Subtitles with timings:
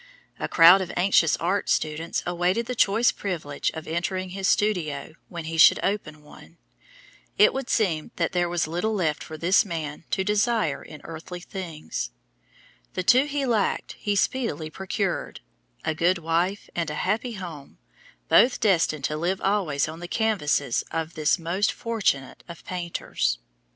[0.39, 5.43] A crowd of anxious art students awaited the choice privilege of entering his studio when
[5.45, 6.57] he should open one.
[7.37, 11.39] It would seem that there was little left for this man to desire in earthly
[11.39, 12.09] things.
[12.95, 15.39] The two he lacked he speedily procured,
[15.85, 17.77] a good wife and a happy home,
[18.27, 23.37] both destined to live always on the canvasses of this most fortunate of painters.